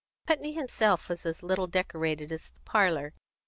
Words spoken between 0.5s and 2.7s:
himself was as little decorated as the